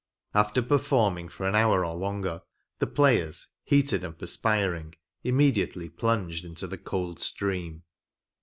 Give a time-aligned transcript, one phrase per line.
[0.33, 2.41] After performing for an hour or longer,
[2.79, 7.83] the players, heated and perspiring, immediately plunged into the cold stream.